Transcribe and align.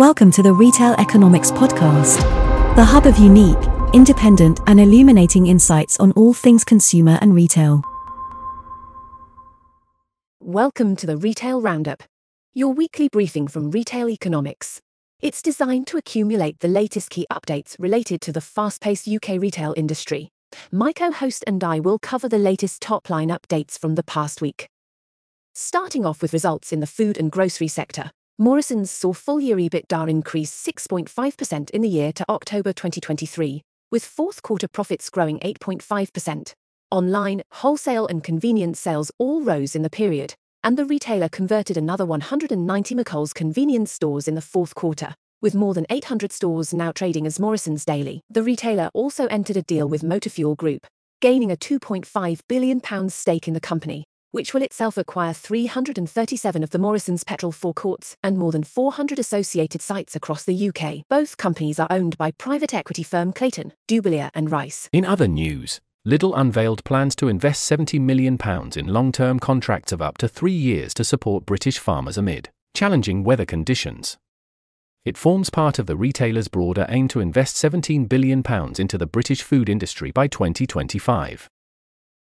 Welcome 0.00 0.30
to 0.30 0.42
the 0.42 0.54
Retail 0.54 0.94
Economics 0.94 1.50
Podcast, 1.50 2.16
the 2.74 2.82
hub 2.82 3.04
of 3.04 3.18
unique, 3.18 3.58
independent, 3.92 4.58
and 4.66 4.80
illuminating 4.80 5.46
insights 5.46 6.00
on 6.00 6.12
all 6.12 6.32
things 6.32 6.64
consumer 6.64 7.18
and 7.20 7.34
retail. 7.34 7.82
Welcome 10.40 10.96
to 10.96 11.06
the 11.06 11.18
Retail 11.18 11.60
Roundup, 11.60 12.02
your 12.54 12.72
weekly 12.72 13.10
briefing 13.10 13.46
from 13.46 13.70
Retail 13.70 14.08
Economics. 14.08 14.80
It's 15.20 15.42
designed 15.42 15.86
to 15.88 15.98
accumulate 15.98 16.60
the 16.60 16.68
latest 16.68 17.10
key 17.10 17.26
updates 17.30 17.76
related 17.78 18.22
to 18.22 18.32
the 18.32 18.40
fast 18.40 18.80
paced 18.80 19.06
UK 19.06 19.38
retail 19.38 19.74
industry. 19.76 20.30
My 20.72 20.94
co 20.94 21.12
host 21.12 21.44
and 21.46 21.62
I 21.62 21.78
will 21.78 21.98
cover 21.98 22.26
the 22.26 22.38
latest 22.38 22.80
top 22.80 23.10
line 23.10 23.28
updates 23.28 23.78
from 23.78 23.96
the 23.96 24.02
past 24.02 24.40
week. 24.40 24.70
Starting 25.54 26.06
off 26.06 26.22
with 26.22 26.32
results 26.32 26.72
in 26.72 26.80
the 26.80 26.86
food 26.86 27.18
and 27.18 27.30
grocery 27.30 27.68
sector, 27.68 28.12
Morrisons 28.42 28.90
saw 28.90 29.12
full 29.12 29.38
year 29.38 29.58
EBITDA 29.58 30.08
increase 30.08 30.50
6.5% 30.50 31.68
in 31.72 31.82
the 31.82 31.88
year 31.90 32.10
to 32.10 32.24
October 32.30 32.72
2023, 32.72 33.60
with 33.90 34.02
fourth 34.02 34.42
quarter 34.42 34.66
profits 34.66 35.10
growing 35.10 35.38
8.5%. 35.40 36.54
Online, 36.90 37.42
wholesale, 37.50 38.06
and 38.06 38.24
convenience 38.24 38.80
sales 38.80 39.12
all 39.18 39.42
rose 39.42 39.76
in 39.76 39.82
the 39.82 39.90
period, 39.90 40.32
and 40.64 40.78
the 40.78 40.86
retailer 40.86 41.28
converted 41.28 41.76
another 41.76 42.06
190 42.06 42.94
McColl's 42.94 43.34
convenience 43.34 43.92
stores 43.92 44.26
in 44.26 44.36
the 44.36 44.40
fourth 44.40 44.74
quarter, 44.74 45.14
with 45.42 45.54
more 45.54 45.74
than 45.74 45.84
800 45.90 46.32
stores 46.32 46.72
now 46.72 46.92
trading 46.92 47.26
as 47.26 47.38
Morrisons 47.38 47.84
Daily. 47.84 48.22
The 48.30 48.42
retailer 48.42 48.88
also 48.94 49.26
entered 49.26 49.58
a 49.58 49.62
deal 49.62 49.86
with 49.86 50.02
Motor 50.02 50.30
Fuel 50.30 50.54
Group, 50.54 50.86
gaining 51.20 51.52
a 51.52 51.56
£2.5 51.56 52.40
billion 52.48 53.10
stake 53.10 53.48
in 53.48 53.52
the 53.52 53.60
company, 53.60 54.06
which 54.30 54.54
will 54.54 54.62
itself 54.62 54.96
acquire 54.96 55.32
337 55.32 56.62
of 56.62 56.70
the 56.70 56.78
Morrisons 56.78 57.24
petrol 57.24 57.52
forecourts 57.52 58.16
and 58.22 58.38
more 58.38 58.52
than 58.52 58.64
400 58.64 59.18
associated 59.18 59.82
sites 59.82 60.14
across 60.14 60.44
the 60.44 60.68
UK. 60.68 61.06
Both 61.08 61.36
companies 61.36 61.78
are 61.78 61.88
owned 61.90 62.16
by 62.18 62.30
private 62.30 62.74
equity 62.74 63.02
firm 63.02 63.32
Clayton, 63.32 63.72
Dubilier 63.88 64.30
and 64.34 64.50
Rice. 64.50 64.88
In 64.92 65.04
other 65.04 65.28
news, 65.28 65.80
Lidl 66.06 66.32
unveiled 66.34 66.82
plans 66.84 67.14
to 67.16 67.28
invest 67.28 67.70
£70 67.70 68.00
million 68.00 68.38
in 68.74 68.86
long 68.86 69.12
term 69.12 69.38
contracts 69.38 69.92
of 69.92 70.00
up 70.00 70.16
to 70.18 70.28
three 70.28 70.52
years 70.52 70.94
to 70.94 71.04
support 71.04 71.44
British 71.44 71.78
farmers 71.78 72.16
amid 72.16 72.48
challenging 72.74 73.24
weather 73.24 73.44
conditions. 73.44 74.16
It 75.04 75.18
forms 75.18 75.50
part 75.50 75.78
of 75.78 75.86
the 75.86 75.96
retailer's 75.96 76.48
broader 76.48 76.86
aim 76.88 77.08
to 77.08 77.20
invest 77.20 77.56
£17 77.56 78.08
billion 78.08 78.42
into 78.78 78.98
the 78.98 79.06
British 79.06 79.42
food 79.42 79.68
industry 79.68 80.10
by 80.10 80.26
2025. 80.26 81.48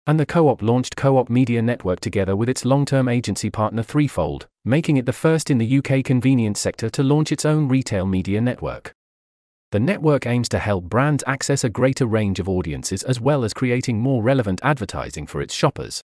And 0.10 0.20
the 0.20 0.26
co 0.26 0.48
op 0.48 0.64
launched 0.64 0.96
Co 0.96 1.18
op 1.18 1.30
Media 1.30 1.62
Network 1.62 2.00
together 2.00 2.36
with 2.36 2.50
its 2.50 2.66
long 2.66 2.84
term 2.84 3.08
agency 3.08 3.52
partner 3.52 3.84
Threefold, 3.84 4.48
making 4.66 4.98
it 4.98 5.06
the 5.06 5.14
first 5.14 5.52
in 5.52 5.60
the 5.60 5.78
UK 5.78 6.04
convenience 6.04 6.60
sector 6.60 6.90
to 6.90 7.04
launch 7.04 7.32
its 7.32 7.46
own 7.46 7.68
retail 7.68 8.08
media 8.08 8.42
network. 8.42 8.92
The 9.72 9.80
network 9.80 10.26
aims 10.26 10.50
to 10.50 10.58
help 10.58 10.86
brands 10.86 11.24
access 11.28 11.64
a 11.64 11.70
greater 11.70 12.08
range 12.08 12.40
of 12.40 12.50
audiences 12.50 13.04
as 13.04 13.22
well 13.22 13.44
as 13.44 13.54
creating 13.54 14.00
more 14.00 14.24
relevant 14.24 14.60
advertising 14.64 15.28
for 15.28 15.44
its 15.44 15.54
shoppers. 15.54 16.02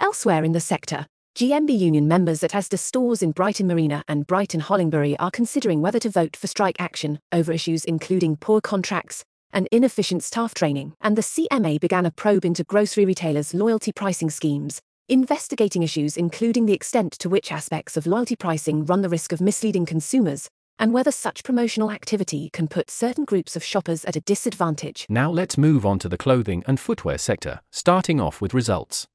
Elsewhere 0.00 0.42
in 0.42 0.50
the 0.50 0.58
sector, 0.58 1.06
GMB 1.36 1.78
union 1.78 2.08
members 2.08 2.42
at 2.42 2.50
Asda 2.50 2.76
stores 2.76 3.22
in 3.22 3.30
Brighton 3.30 3.68
Marina 3.68 4.02
and 4.08 4.26
Brighton 4.26 4.62
Hollingbury 4.62 5.14
are 5.20 5.30
considering 5.30 5.80
whether 5.80 6.00
to 6.00 6.10
vote 6.10 6.34
for 6.34 6.48
strike 6.48 6.80
action 6.80 7.20
over 7.30 7.52
issues 7.52 7.84
including 7.84 8.34
poor 8.34 8.60
contracts 8.60 9.22
and 9.52 9.68
inefficient 9.70 10.22
staff 10.22 10.54
training. 10.54 10.94
And 11.00 11.16
the 11.16 11.22
CMA 11.22 11.80
began 11.80 12.06
a 12.06 12.10
probe 12.10 12.44
into 12.44 12.64
grocery 12.64 13.04
retailers' 13.04 13.54
loyalty 13.54 13.92
pricing 13.92 14.30
schemes, 14.30 14.80
investigating 15.08 15.82
issues 15.82 16.16
including 16.16 16.66
the 16.66 16.72
extent 16.72 17.12
to 17.12 17.28
which 17.28 17.52
aspects 17.52 17.96
of 17.96 18.06
loyalty 18.06 18.36
pricing 18.36 18.84
run 18.86 19.02
the 19.02 19.08
risk 19.08 19.32
of 19.32 19.40
misleading 19.40 19.86
consumers 19.86 20.48
and 20.78 20.92
whether 20.92 21.12
such 21.12 21.44
promotional 21.44 21.90
activity 21.90 22.50
can 22.52 22.66
put 22.66 22.90
certain 22.90 23.24
groups 23.24 23.54
of 23.54 23.62
shoppers 23.62 24.04
at 24.04 24.16
a 24.16 24.20
disadvantage. 24.20 25.06
Now 25.08 25.30
let's 25.30 25.56
move 25.56 25.86
on 25.86 25.98
to 26.00 26.08
the 26.08 26.18
clothing 26.18 26.64
and 26.66 26.80
footwear 26.80 27.18
sector, 27.18 27.60
starting 27.70 28.20
off 28.20 28.40
with 28.40 28.52
results. 28.52 29.06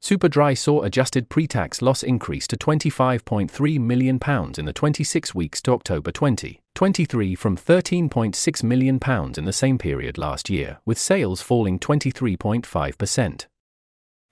Superdry 0.00 0.56
saw 0.56 0.82
adjusted 0.82 1.28
pre-tax 1.28 1.82
loss 1.82 2.02
increase 2.02 2.46
to 2.46 2.56
£25.3 2.56 3.80
million 3.80 4.20
in 4.56 4.64
the 4.64 4.72
26 4.72 5.34
weeks 5.34 5.60
to 5.62 5.72
October 5.72 6.12
2023 6.12 7.34
from 7.34 7.56
£13.6 7.56 8.62
million 8.62 9.00
in 9.36 9.44
the 9.44 9.52
same 9.52 9.76
period 9.76 10.16
last 10.16 10.48
year, 10.48 10.78
with 10.86 10.98
sales 10.98 11.42
falling 11.42 11.78
23.5%. 11.78 13.46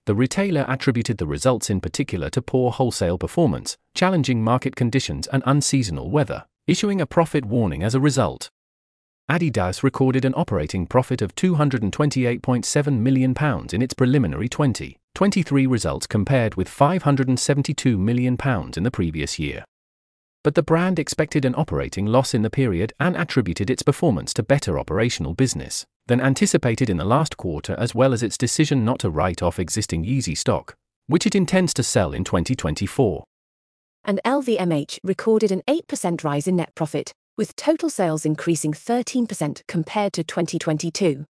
The 0.07 0.15
retailer 0.15 0.65
attributed 0.69 1.19
the 1.19 1.27
results 1.27 1.69
in 1.69 1.81
particular 1.81 2.31
to 2.31 2.41
poor 2.41 2.71
wholesale 2.71 3.19
performance, 3.19 3.77
challenging 3.93 4.45
market 4.45 4.77
conditions, 4.77 5.27
and 5.27 5.43
unseasonal 5.45 6.11
weather, 6.11 6.45
issuing 6.69 7.01
a 7.01 7.07
profit 7.07 7.45
warning 7.45 7.83
as 7.83 7.97
a 7.97 8.01
result. 8.01 8.51
Adidas 9.29 9.83
recorded 9.83 10.25
an 10.25 10.35
operating 10.37 10.87
profit 10.87 11.21
of 11.21 11.35
£228.7 11.35 12.99
million 13.01 13.35
in 13.73 13.83
its 13.83 13.95
preliminary 13.95 14.49
2023 15.17 15.67
results 15.67 16.07
compared 16.07 16.57
with 16.57 16.69
£572 16.69 17.99
million 17.99 18.37
in 18.77 18.83
the 18.83 18.91
previous 18.91 19.39
year. 19.39 19.65
But 20.45 20.55
the 20.55 20.63
brand 20.63 20.99
expected 20.99 21.47
an 21.47 21.55
operating 21.55 22.05
loss 22.05 22.35
in 22.35 22.43
the 22.43 22.51
period 22.51 22.93
and 23.01 23.17
attributed 23.17 23.71
its 23.71 23.83
performance 23.83 24.35
to 24.35 24.43
better 24.43 24.79
operational 24.79 25.33
business 25.33 25.87
than 26.07 26.21
anticipated 26.21 26.91
in 26.91 26.99
the 26.99 27.07
last 27.07 27.39
quarter, 27.39 27.75
as 27.79 27.95
well 27.95 28.13
as 28.13 28.23
its 28.23 28.37
decision 28.37 28.85
not 28.85 28.99
to 28.99 29.09
write 29.09 29.43
off 29.43 29.59
existing 29.59 30.05
Yeezy 30.05 30.37
stock, 30.37 30.75
which 31.07 31.25
it 31.25 31.35
intends 31.35 31.73
to 31.73 31.83
sell 31.83 32.13
in 32.13 32.23
2024. 32.23 33.25
And 34.05 34.21
LVMH 34.23 34.99
recorded 35.03 35.51
an 35.51 35.63
8% 35.67 36.25
rise 36.25 36.47
in 36.47 36.57
net 36.57 36.75
profit, 36.75 37.13
with 37.39 37.57
total 37.57 37.89
sales 37.89 38.27
increasing 38.27 38.75
13% 38.75 39.63
compared 39.67 40.13
to 40.13 40.23
2022. 40.23 41.25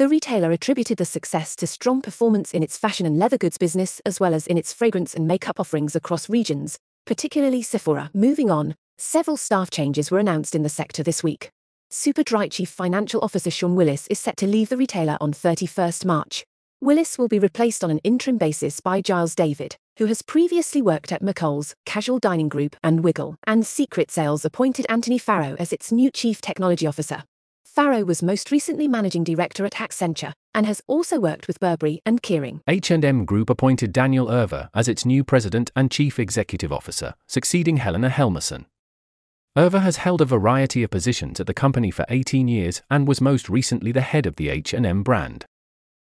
The 0.00 0.08
retailer 0.08 0.50
attributed 0.50 0.96
the 0.96 1.04
success 1.04 1.54
to 1.56 1.66
strong 1.66 2.00
performance 2.00 2.54
in 2.54 2.62
its 2.62 2.78
fashion 2.78 3.04
and 3.04 3.18
leather 3.18 3.36
goods 3.36 3.58
business 3.58 4.00
as 4.06 4.18
well 4.18 4.32
as 4.32 4.46
in 4.46 4.56
its 4.56 4.72
fragrance 4.72 5.12
and 5.12 5.28
makeup 5.28 5.60
offerings 5.60 5.94
across 5.94 6.30
regions, 6.30 6.78
particularly 7.04 7.60
Sephora. 7.60 8.10
Moving 8.14 8.50
on, 8.50 8.76
several 8.96 9.36
staff 9.36 9.70
changes 9.70 10.10
were 10.10 10.18
announced 10.18 10.54
in 10.54 10.62
the 10.62 10.70
sector 10.70 11.02
this 11.02 11.22
week. 11.22 11.50
Superdry 11.92 12.50
Chief 12.50 12.70
Financial 12.70 13.20
Officer 13.22 13.50
Sean 13.50 13.74
Willis 13.74 14.06
is 14.06 14.18
set 14.18 14.38
to 14.38 14.46
leave 14.46 14.70
the 14.70 14.78
retailer 14.78 15.18
on 15.20 15.34
31st 15.34 16.06
March. 16.06 16.44
Willis 16.80 17.18
will 17.18 17.28
be 17.28 17.38
replaced 17.38 17.84
on 17.84 17.90
an 17.90 17.98
interim 17.98 18.38
basis 18.38 18.80
by 18.80 19.02
Giles 19.02 19.34
David, 19.34 19.76
who 19.98 20.06
has 20.06 20.22
previously 20.22 20.80
worked 20.80 21.12
at 21.12 21.20
McColl's, 21.22 21.74
Casual 21.84 22.18
Dining 22.18 22.48
Group, 22.48 22.74
and 22.82 23.04
Wiggle, 23.04 23.36
and 23.46 23.66
Secret 23.66 24.10
Sales 24.10 24.46
appointed 24.46 24.86
Anthony 24.88 25.18
Farrow 25.18 25.56
as 25.58 25.74
its 25.74 25.92
new 25.92 26.10
Chief 26.10 26.40
Technology 26.40 26.86
Officer. 26.86 27.24
Farrow 27.70 28.02
was 28.02 28.20
most 28.20 28.50
recently 28.50 28.88
managing 28.88 29.22
director 29.22 29.64
at 29.64 29.74
Accenture 29.74 30.32
and 30.52 30.66
has 30.66 30.82
also 30.88 31.20
worked 31.20 31.46
with 31.46 31.60
Burberry 31.60 32.00
and 32.04 32.20
Kering. 32.20 32.62
H&M 32.66 33.24
Group 33.24 33.48
appointed 33.48 33.92
Daniel 33.92 34.26
Erver 34.26 34.70
as 34.74 34.88
its 34.88 35.06
new 35.06 35.22
president 35.22 35.70
and 35.76 35.88
chief 35.88 36.18
executive 36.18 36.72
officer, 36.72 37.14
succeeding 37.28 37.76
Helena 37.76 38.10
Helmersson. 38.10 38.64
Erver 39.56 39.82
has 39.82 39.98
held 39.98 40.20
a 40.20 40.24
variety 40.24 40.82
of 40.82 40.90
positions 40.90 41.38
at 41.38 41.46
the 41.46 41.54
company 41.54 41.92
for 41.92 42.04
18 42.08 42.48
years 42.48 42.82
and 42.90 43.06
was 43.06 43.20
most 43.20 43.48
recently 43.48 43.92
the 43.92 44.00
head 44.00 44.26
of 44.26 44.34
the 44.34 44.48
H&M 44.48 45.04
brand. 45.04 45.46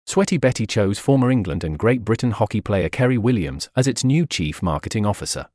Sweaty 0.05 0.37
Betty 0.37 0.65
chose 0.65 0.99
former 0.99 1.29
England 1.29 1.65
and 1.65 1.77
Great 1.77 2.05
Britain 2.05 2.31
hockey 2.31 2.61
player 2.61 2.87
Kerry 2.87 3.17
Williams 3.17 3.69
as 3.75 3.87
its 3.87 4.05
new 4.05 4.25
chief 4.25 4.63
marketing 4.63 5.05
officer. 5.05 5.47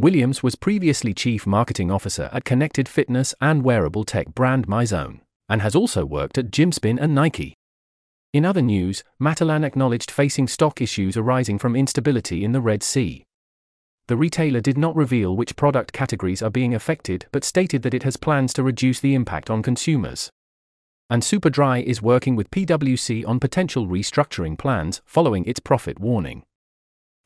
Williams 0.00 0.42
was 0.42 0.54
previously 0.54 1.12
Chief 1.12 1.46
Marketing 1.46 1.90
Officer 1.90 2.30
at 2.32 2.46
connected 2.46 2.88
fitness 2.88 3.34
and 3.38 3.62
wearable 3.62 4.02
tech 4.02 4.34
brand 4.34 4.66
MyZone, 4.66 5.20
and 5.46 5.60
has 5.60 5.74
also 5.74 6.06
worked 6.06 6.38
at 6.38 6.50
Gymspin 6.50 6.98
and 6.98 7.14
Nike. 7.14 7.52
In 8.32 8.46
other 8.46 8.62
news, 8.62 9.04
Matalan 9.20 9.62
acknowledged 9.62 10.10
facing 10.10 10.48
stock 10.48 10.80
issues 10.80 11.18
arising 11.18 11.58
from 11.58 11.76
instability 11.76 12.46
in 12.46 12.52
the 12.52 12.62
Red 12.62 12.82
Sea. 12.82 13.24
The 14.08 14.16
retailer 14.16 14.62
did 14.62 14.78
not 14.78 14.96
reveal 14.96 15.36
which 15.36 15.54
product 15.54 15.92
categories 15.92 16.40
are 16.40 16.48
being 16.48 16.74
affected 16.74 17.26
but 17.30 17.44
stated 17.44 17.82
that 17.82 17.92
it 17.92 18.04
has 18.04 18.16
plans 18.16 18.54
to 18.54 18.62
reduce 18.62 19.00
the 19.00 19.14
impact 19.14 19.50
on 19.50 19.62
consumers. 19.62 20.30
And 21.10 21.22
Superdry 21.22 21.82
is 21.82 22.00
working 22.00 22.36
with 22.36 22.50
PwC 22.50 23.28
on 23.28 23.38
potential 23.38 23.86
restructuring 23.86 24.56
plans 24.56 25.02
following 25.04 25.44
its 25.44 25.60
profit 25.60 26.00
warning. 26.00 26.44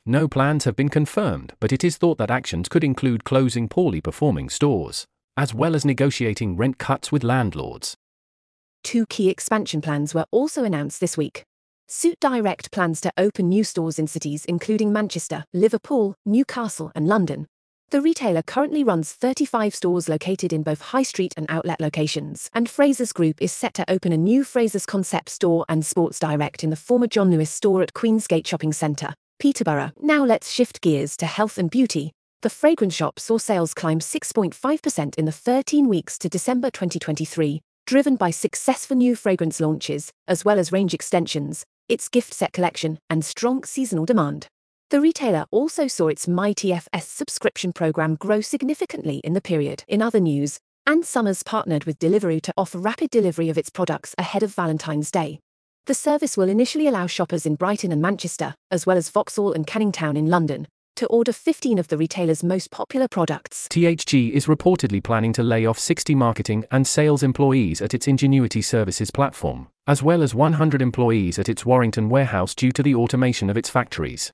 No 0.06 0.28
plans 0.28 0.64
have 0.64 0.76
been 0.76 0.90
confirmed, 0.90 1.54
but 1.60 1.72
it 1.72 1.82
is 1.82 1.96
thought 1.96 2.18
that 2.18 2.30
actions 2.30 2.68
could 2.68 2.84
include 2.84 3.24
closing 3.24 3.70
poorly 3.70 4.02
performing 4.02 4.50
stores, 4.50 5.06
as 5.34 5.54
well 5.54 5.74
as 5.74 5.86
negotiating 5.86 6.58
rent 6.58 6.76
cuts 6.76 7.10
with 7.10 7.24
landlords. 7.24 7.96
Two 8.82 9.06
key 9.06 9.30
expansion 9.30 9.80
plans 9.80 10.12
were 10.12 10.26
also 10.30 10.62
announced 10.62 11.00
this 11.00 11.16
week. 11.16 11.44
Suit 11.88 12.20
Direct 12.20 12.70
plans 12.70 13.00
to 13.00 13.12
open 13.16 13.48
new 13.48 13.64
stores 13.64 13.98
in 13.98 14.06
cities 14.06 14.44
including 14.44 14.92
Manchester, 14.92 15.46
Liverpool, 15.54 16.14
Newcastle, 16.26 16.92
and 16.94 17.08
London. 17.08 17.46
The 17.88 18.02
retailer 18.02 18.42
currently 18.42 18.84
runs 18.84 19.10
35 19.10 19.74
stores 19.74 20.06
located 20.06 20.52
in 20.52 20.62
both 20.62 20.82
high 20.82 21.02
street 21.02 21.32
and 21.34 21.46
outlet 21.48 21.80
locations, 21.80 22.50
and 22.52 22.66
Frasers 22.66 23.14
Group 23.14 23.40
is 23.40 23.52
set 23.52 23.72
to 23.74 23.90
open 23.90 24.12
a 24.12 24.18
new 24.18 24.44
Frasers 24.44 24.86
Concept 24.86 25.30
store 25.30 25.64
and 25.66 25.86
Sports 25.86 26.18
Direct 26.18 26.62
in 26.62 26.68
the 26.68 26.76
former 26.76 27.06
John 27.06 27.30
Lewis 27.30 27.50
store 27.50 27.80
at 27.80 27.94
Queensgate 27.94 28.46
Shopping 28.46 28.72
Centre, 28.74 29.14
Peterborough. 29.38 29.92
Now 30.00 30.24
let's 30.24 30.50
shift 30.50 30.80
gears 30.80 31.16
to 31.18 31.26
health 31.26 31.58
and 31.58 31.70
beauty. 31.70 32.12
The 32.42 32.50
fragrance 32.50 32.94
shop 32.94 33.18
saw 33.18 33.38
sales 33.38 33.74
climb 33.74 34.00
6.5% 34.00 35.14
in 35.16 35.24
the 35.24 35.32
13 35.32 35.88
weeks 35.88 36.18
to 36.18 36.28
December 36.28 36.70
2023, 36.70 37.60
driven 37.86 38.16
by 38.16 38.30
successful 38.30 38.96
new 38.96 39.16
fragrance 39.16 39.60
launches, 39.60 40.10
as 40.28 40.44
well 40.44 40.58
as 40.58 40.72
range 40.72 40.94
extensions, 40.94 41.64
its 41.88 42.08
gift 42.08 42.32
set 42.34 42.52
collection, 42.52 42.98
and 43.08 43.24
strong 43.24 43.64
seasonal 43.64 44.04
demand. 44.04 44.46
The 44.90 45.00
retailer 45.00 45.46
also 45.50 45.86
saw 45.88 46.08
its 46.08 46.26
MyTFS 46.26 47.02
subscription 47.02 47.72
program 47.72 48.16
grow 48.16 48.40
significantly 48.40 49.18
in 49.24 49.32
the 49.32 49.40
period. 49.40 49.84
In 49.88 50.02
other 50.02 50.20
news, 50.20 50.58
Ann 50.86 51.02
Summers 51.02 51.42
partnered 51.42 51.84
with 51.84 51.98
Deliveroo 51.98 52.42
to 52.42 52.52
offer 52.56 52.78
rapid 52.78 53.10
delivery 53.10 53.48
of 53.48 53.56
its 53.56 53.70
products 53.70 54.14
ahead 54.18 54.42
of 54.42 54.54
Valentine's 54.54 55.10
Day. 55.10 55.40
The 55.86 55.92
service 55.92 56.38
will 56.38 56.48
initially 56.48 56.86
allow 56.86 57.06
shoppers 57.06 57.44
in 57.44 57.56
Brighton 57.56 57.92
and 57.92 58.00
Manchester, 58.00 58.54
as 58.70 58.86
well 58.86 58.96
as 58.96 59.10
Vauxhall 59.10 59.52
and 59.52 59.66
Canning 59.66 59.92
Town 59.92 60.16
in 60.16 60.30
London, 60.30 60.66
to 60.96 61.06
order 61.08 61.30
15 61.30 61.78
of 61.78 61.88
the 61.88 61.98
retailer's 61.98 62.42
most 62.42 62.70
popular 62.70 63.06
products. 63.06 63.68
THG 63.68 64.30
is 64.30 64.46
reportedly 64.46 65.04
planning 65.04 65.34
to 65.34 65.42
lay 65.42 65.66
off 65.66 65.78
60 65.78 66.14
marketing 66.14 66.64
and 66.70 66.86
sales 66.86 67.22
employees 67.22 67.82
at 67.82 67.92
its 67.92 68.08
Ingenuity 68.08 68.62
Services 68.62 69.10
platform, 69.10 69.68
as 69.86 70.02
well 70.02 70.22
as 70.22 70.34
100 70.34 70.80
employees 70.80 71.38
at 71.38 71.50
its 71.50 71.66
Warrington 71.66 72.08
warehouse 72.08 72.54
due 72.54 72.72
to 72.72 72.82
the 72.82 72.94
automation 72.94 73.50
of 73.50 73.58
its 73.58 73.68
factories 73.68 74.32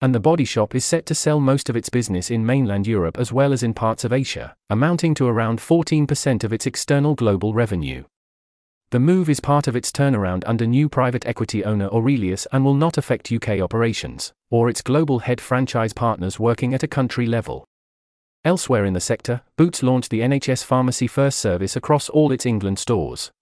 and 0.00 0.14
the 0.14 0.20
Body 0.20 0.44
Shop 0.44 0.74
is 0.74 0.84
set 0.84 1.06
to 1.06 1.14
sell 1.14 1.40
most 1.40 1.70
of 1.70 1.76
its 1.76 1.88
business 1.88 2.30
in 2.30 2.44
mainland 2.44 2.86
Europe 2.86 3.16
as 3.18 3.32
well 3.32 3.54
as 3.54 3.62
in 3.62 3.72
parts 3.72 4.04
of 4.04 4.12
Asia, 4.12 4.54
amounting 4.68 5.14
to 5.14 5.26
around 5.26 5.60
14% 5.60 6.44
of 6.44 6.52
its 6.52 6.66
external 6.66 7.14
global 7.14 7.54
revenue. 7.54 8.04
The 8.94 9.00
move 9.00 9.28
is 9.28 9.40
part 9.40 9.66
of 9.66 9.74
its 9.74 9.90
turnaround 9.90 10.44
under 10.46 10.68
new 10.68 10.88
private 10.88 11.26
equity 11.26 11.64
owner 11.64 11.88
Aurelius 11.88 12.46
and 12.52 12.64
will 12.64 12.74
not 12.74 12.96
affect 12.96 13.32
UK 13.32 13.58
operations, 13.58 14.32
or 14.52 14.68
its 14.68 14.82
global 14.82 15.18
head 15.18 15.40
franchise 15.40 15.92
partners 15.92 16.38
working 16.38 16.72
at 16.72 16.84
a 16.84 16.86
country 16.86 17.26
level. 17.26 17.64
Elsewhere 18.44 18.84
in 18.84 18.92
the 18.92 19.00
sector, 19.00 19.40
Boots 19.58 19.82
launched 19.82 20.10
the 20.10 20.20
NHS 20.20 20.62
Pharmacy 20.62 21.08
First 21.08 21.40
service 21.40 21.74
across 21.74 22.08
all 22.08 22.30
its 22.30 22.46
England 22.46 22.78
stores, 22.78 23.32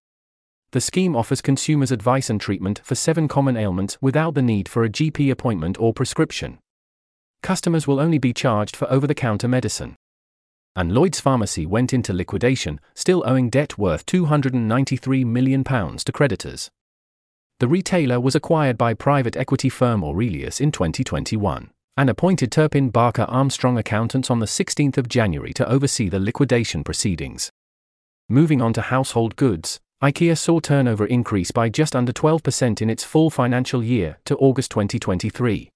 the 0.70 0.80
scheme 0.80 1.14
offers 1.14 1.42
consumers 1.42 1.92
advice 1.92 2.30
and 2.30 2.40
treatment 2.40 2.80
for 2.82 2.94
seven 2.94 3.28
common 3.28 3.58
ailments 3.58 3.98
without 4.00 4.32
the 4.32 4.40
need 4.40 4.70
for 4.70 4.84
a 4.84 4.88
GP 4.88 5.30
appointment 5.30 5.78
or 5.78 5.92
prescription. 5.92 6.60
Customers 7.42 7.86
will 7.86 8.00
only 8.00 8.16
be 8.16 8.32
charged 8.32 8.74
for 8.74 8.90
over 8.90 9.06
the 9.06 9.14
counter 9.14 9.48
medicine. 9.48 9.96
And 10.74 10.92
Lloyd's 10.92 11.20
Pharmacy 11.20 11.66
went 11.66 11.92
into 11.92 12.12
liquidation, 12.12 12.80
still 12.94 13.22
owing 13.26 13.50
debt 13.50 13.76
worth 13.76 14.06
£293 14.06 15.26
million 15.26 15.62
to 15.64 16.12
creditors. 16.12 16.70
The 17.60 17.68
retailer 17.68 18.18
was 18.20 18.34
acquired 18.34 18.78
by 18.78 18.94
private 18.94 19.36
equity 19.36 19.68
firm 19.68 20.02
Aurelius 20.02 20.60
in 20.60 20.72
2021 20.72 21.70
and 21.96 22.08
appointed 22.08 22.50
Turpin 22.50 22.88
Barker 22.90 23.26
Armstrong 23.28 23.76
accountants 23.76 24.30
on 24.30 24.38
the 24.38 24.46
16th 24.46 24.96
of 24.96 25.08
January 25.08 25.52
to 25.52 25.68
oversee 25.68 26.08
the 26.08 26.18
liquidation 26.18 26.82
proceedings. 26.82 27.50
Moving 28.28 28.62
on 28.62 28.72
to 28.72 28.80
household 28.80 29.36
goods, 29.36 29.78
IKEA 30.02 30.36
saw 30.36 30.58
turnover 30.58 31.06
increase 31.06 31.50
by 31.50 31.68
just 31.68 31.94
under 31.94 32.12
12% 32.12 32.80
in 32.80 32.88
its 32.90 33.04
full 33.04 33.30
financial 33.30 33.84
year 33.84 34.18
to 34.24 34.36
August 34.38 34.70
2023. 34.70 35.71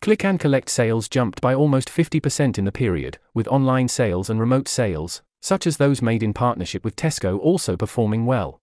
Click 0.00 0.24
and 0.24 0.40
collect 0.40 0.70
sales 0.70 1.10
jumped 1.10 1.42
by 1.42 1.54
almost 1.54 1.90
50% 1.90 2.56
in 2.56 2.64
the 2.64 2.72
period, 2.72 3.18
with 3.34 3.46
online 3.48 3.86
sales 3.86 4.30
and 4.30 4.40
remote 4.40 4.66
sales, 4.66 5.20
such 5.42 5.66
as 5.66 5.76
those 5.76 6.00
made 6.00 6.22
in 6.22 6.32
partnership 6.32 6.84
with 6.84 6.96
Tesco, 6.96 7.38
also 7.38 7.76
performing 7.76 8.24
well. 8.24 8.60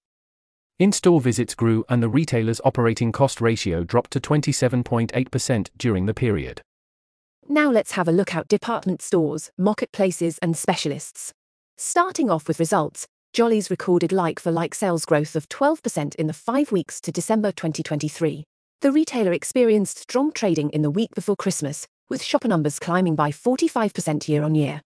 In 0.80 0.92
store 0.92 1.22
visits 1.22 1.54
grew 1.54 1.86
and 1.90 2.02
the 2.02 2.10
retailer's 2.10 2.60
operating 2.66 3.12
cost 3.12 3.40
ratio 3.40 3.84
dropped 3.84 4.12
to 4.12 4.20
27.8% 4.20 5.70
during 5.78 6.08
the 6.08 6.14
period. 6.14 6.62
Now 7.48 7.70
let's 7.70 7.92
have 7.92 8.08
a 8.08 8.12
look 8.12 8.34
at 8.34 8.48
department 8.48 9.04
stores, 9.04 9.52
marketplaces, 9.60 10.40
and 10.40 10.58
specialists. 10.58 11.34
Starting 11.78 12.32
off 12.32 12.48
with 12.48 12.60
results, 12.60 13.06
Jollyes 13.32 13.70
recorded 13.70 14.12
like 14.12 14.40
for 14.40 14.52
like 14.52 14.74
sales 14.74 15.06
growth 15.06 15.36
of 15.36 15.48
12% 15.50 16.16
in 16.16 16.26
the 16.26 16.34
five 16.34 16.72
weeks 16.72 17.00
to 17.02 17.12
December 17.12 17.52
2023. 17.52 18.44
The 18.82 18.92
retailer 18.92 19.34
experienced 19.34 19.98
strong 19.98 20.32
trading 20.32 20.70
in 20.70 20.84
the 20.84 20.92
week 20.92 21.10
before 21.16 21.36
Christmas, 21.36 21.88
with 22.10 22.22
shopper 22.22 22.48
numbers 22.48 22.78
climbing 22.78 23.16
by 23.16 23.32
45% 23.32 24.28
year 24.28 24.44
on 24.44 24.54
year. 24.54 24.84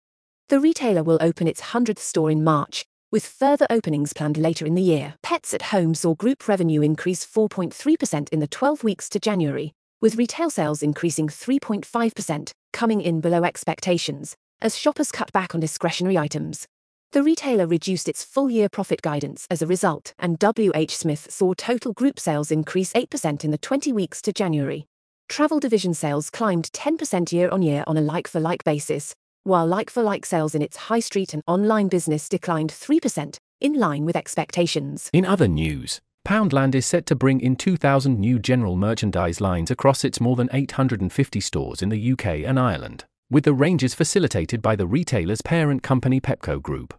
The 0.48 0.62
retailer 0.62 1.04
will 1.04 1.18
open 1.20 1.46
its 1.46 1.60
100th 1.60 2.00
store 2.00 2.32
in 2.32 2.42
March, 2.42 2.86
with 3.12 3.26
further 3.26 3.68
openings 3.70 4.14
planned 4.14 4.38
later 4.38 4.66
in 4.66 4.76
the 4.76 4.82
year. 4.82 5.16
Pets 5.24 5.54
at 5.54 5.74
Home 5.74 5.94
saw 5.94 6.16
group 6.16 6.48
revenue 6.48 6.82
increase 6.82 7.26
4.3% 7.26 8.30
in 8.30 8.40
the 8.40 8.48
12 8.48 8.82
weeks 8.82 9.10
to 9.10 9.20
January, 9.20 9.74
with 10.00 10.16
retail 10.16 10.50
sales 10.50 10.82
increasing 10.82 11.28
3.5%, 11.28 12.52
coming 12.72 13.02
in 13.02 13.20
below 13.20 13.44
expectations, 13.44 14.38
as 14.62 14.78
shoppers 14.78 15.12
cut 15.12 15.34
back 15.34 15.54
on 15.54 15.60
discretionary 15.60 16.18
items. 16.18 16.66
The 17.14 17.24
retailer 17.24 17.68
reduced 17.68 18.08
its 18.08 18.24
full 18.24 18.50
year 18.50 18.70
profit 18.70 19.02
guidance 19.02 19.46
as 19.52 19.62
a 19.62 19.68
result, 19.68 20.14
and 20.18 20.42
WH 20.42 20.92
Smith 20.92 21.28
saw 21.30 21.54
total 21.54 21.92
group 21.92 22.18
sales 22.18 22.52
increase 22.52 22.94
8% 22.94 23.44
in 23.44 23.52
the 23.52 23.58
20 23.58 23.92
weeks 23.92 24.22
to 24.22 24.32
January. 24.32 24.88
Travel 25.28 25.60
division 25.60 25.94
sales 25.94 26.30
climbed 26.30 26.72
10% 26.72 27.34
year 27.34 27.50
on 27.52 27.98
a 27.98 28.02
like 28.02 28.30
for 28.30 28.40
like 28.40 28.64
basis, 28.64 29.14
while 29.44 29.68
like 29.68 29.90
for 29.90 30.02
like 30.02 30.26
sales 30.26 30.56
in 30.56 30.62
its 30.62 30.78
high 30.78 31.02
street 31.02 31.34
and 31.34 31.44
online 31.48 31.90
business 31.90 32.30
declined 32.30 32.72
3%, 32.72 33.36
in 33.60 33.74
line 33.74 34.06
with 34.06 34.16
expectations. 34.16 35.10
In 35.12 35.26
other 35.26 35.50
news, 35.50 36.00
Poundland 36.26 36.76
is 36.76 36.86
set 36.86 37.06
to 37.08 37.16
bring 37.16 37.42
in 37.42 37.58
2,000 37.58 38.22
new 38.22 38.40
general 38.40 38.78
merchandise 38.78 39.42
lines 39.42 39.70
across 39.70 40.06
its 40.06 40.22
more 40.22 40.38
than 40.38 40.48
850 40.54 41.42
stores 41.42 41.82
in 41.82 41.90
the 41.90 42.12
UK 42.14 42.46
and 42.46 42.58
Ireland, 42.58 43.04
with 43.30 43.44
the 43.44 43.54
ranges 43.54 43.94
facilitated 43.94 44.62
by 44.62 44.78
the 44.78 44.88
retailer's 44.88 45.42
parent 45.42 45.84
company 45.84 46.22
Pepco 46.22 46.62
Group. 46.62 46.94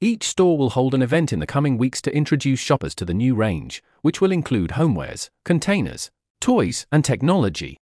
Each 0.00 0.24
store 0.24 0.58
will 0.58 0.70
hold 0.70 0.94
an 0.94 1.02
event 1.02 1.32
in 1.32 1.38
the 1.38 1.46
coming 1.46 1.78
weeks 1.78 2.02
to 2.02 2.14
introduce 2.14 2.60
shoppers 2.60 2.94
to 2.96 3.04
the 3.04 3.14
new 3.14 3.34
range, 3.34 3.82
which 4.02 4.20
will 4.20 4.32
include 4.32 4.70
homewares, 4.70 5.30
containers, 5.44 6.10
toys, 6.40 6.86
and 6.92 7.04
technology. 7.04 7.78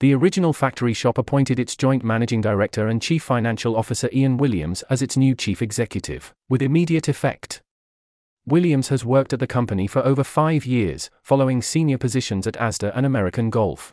The 0.00 0.14
original 0.14 0.52
factory 0.52 0.92
shop 0.92 1.18
appointed 1.18 1.58
its 1.58 1.74
joint 1.74 2.04
managing 2.04 2.40
director 2.40 2.86
and 2.86 3.02
chief 3.02 3.22
financial 3.22 3.76
officer 3.76 4.08
Ian 4.12 4.36
Williams 4.36 4.82
as 4.90 5.02
its 5.02 5.16
new 5.16 5.34
chief 5.34 5.60
executive, 5.60 6.32
with 6.48 6.62
immediate 6.62 7.08
effect. 7.08 7.62
Williams 8.46 8.88
has 8.88 9.04
worked 9.04 9.32
at 9.32 9.40
the 9.40 9.46
company 9.46 9.86
for 9.86 10.04
over 10.06 10.22
five 10.22 10.64
years, 10.64 11.10
following 11.22 11.60
senior 11.60 11.98
positions 11.98 12.46
at 12.46 12.54
Asda 12.54 12.92
and 12.94 13.04
American 13.04 13.50
Golf. 13.50 13.92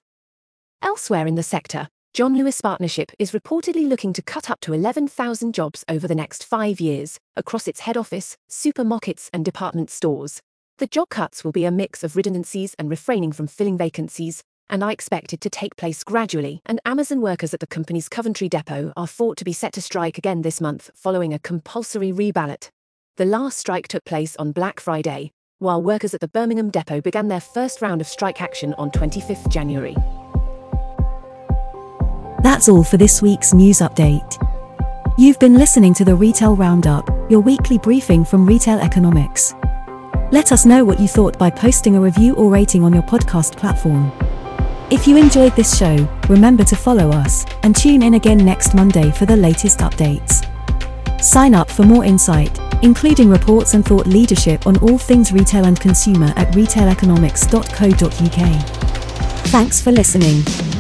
Elsewhere 0.81 1.25
in 1.25 1.35
the 1.35 1.43
sector, 1.43 1.87
John 2.15 2.37
Lewis 2.37 2.61
Partnership 2.61 3.11
is 3.19 3.33
reportedly 3.33 3.89
looking 3.89 4.13
to 4.13 4.21
cut 4.21 4.49
up 4.49 4.61
to 4.61 4.71
11,000 4.71 5.53
jobs 5.53 5.83
over 5.89 6.07
the 6.07 6.15
next 6.15 6.45
five 6.45 6.79
years 6.79 7.19
across 7.35 7.67
its 7.67 7.81
head 7.81 7.97
office, 7.97 8.37
supermarkets, 8.49 9.29
and 9.33 9.43
department 9.43 9.89
stores. 9.89 10.39
The 10.77 10.87
job 10.87 11.09
cuts 11.09 11.43
will 11.43 11.51
be 11.51 11.65
a 11.65 11.71
mix 11.71 12.05
of 12.05 12.15
redundancies 12.15 12.73
and 12.79 12.89
refraining 12.89 13.33
from 13.33 13.47
filling 13.47 13.77
vacancies, 13.77 14.43
and 14.69 14.81
are 14.81 14.91
expected 14.91 15.41
to 15.41 15.49
take 15.49 15.75
place 15.75 16.05
gradually. 16.05 16.61
And 16.65 16.79
Amazon 16.85 17.19
workers 17.19 17.53
at 17.53 17.59
the 17.59 17.67
company's 17.67 18.07
Coventry 18.07 18.47
depot 18.47 18.93
are 18.95 19.07
thought 19.07 19.35
to 19.35 19.43
be 19.43 19.51
set 19.51 19.73
to 19.73 19.81
strike 19.81 20.17
again 20.17 20.41
this 20.41 20.61
month 20.61 20.91
following 20.95 21.33
a 21.33 21.39
compulsory 21.39 22.13
reballot. 22.13 22.69
The 23.17 23.25
last 23.25 23.57
strike 23.57 23.89
took 23.89 24.05
place 24.05 24.37
on 24.37 24.53
Black 24.53 24.79
Friday, 24.79 25.31
while 25.59 25.81
workers 25.81 26.13
at 26.13 26.21
the 26.21 26.29
Birmingham 26.29 26.69
depot 26.69 27.01
began 27.01 27.27
their 27.27 27.41
first 27.41 27.81
round 27.81 27.99
of 27.99 28.07
strike 28.07 28.41
action 28.41 28.73
on 28.75 28.89
25 28.91 29.49
January. 29.49 29.97
That's 32.55 32.69
all 32.69 32.85
for 32.85 32.95
this 32.95 33.21
week's 33.21 33.53
news 33.53 33.79
update. 33.79 34.41
You've 35.17 35.37
been 35.39 35.55
listening 35.55 35.93
to 35.95 36.05
the 36.05 36.15
Retail 36.15 36.55
Roundup, 36.55 37.05
your 37.29 37.41
weekly 37.41 37.77
briefing 37.77 38.23
from 38.23 38.45
Retail 38.45 38.79
Economics. 38.79 39.53
Let 40.31 40.53
us 40.53 40.65
know 40.65 40.85
what 40.85 40.97
you 40.97 41.09
thought 41.09 41.37
by 41.37 41.49
posting 41.49 41.97
a 41.97 41.99
review 41.99 42.33
or 42.35 42.49
rating 42.49 42.85
on 42.85 42.93
your 42.93 43.03
podcast 43.03 43.57
platform. 43.57 44.09
If 44.89 45.05
you 45.05 45.17
enjoyed 45.17 45.53
this 45.57 45.77
show, 45.77 46.07
remember 46.29 46.63
to 46.63 46.77
follow 46.77 47.09
us 47.09 47.45
and 47.63 47.75
tune 47.75 48.01
in 48.01 48.13
again 48.13 48.37
next 48.37 48.73
Monday 48.73 49.11
for 49.11 49.25
the 49.25 49.35
latest 49.35 49.79
updates. 49.79 50.41
Sign 51.21 51.53
up 51.53 51.69
for 51.69 51.83
more 51.83 52.05
insight, 52.05 52.57
including 52.81 53.29
reports 53.29 53.73
and 53.73 53.83
thought 53.83 54.07
leadership 54.07 54.65
on 54.65 54.77
all 54.77 54.97
things 54.97 55.33
retail 55.33 55.65
and 55.65 55.77
consumer 55.77 56.31
at 56.37 56.53
retaileconomics.co.uk. 56.53 59.47
Thanks 59.47 59.81
for 59.81 59.91
listening. 59.91 60.74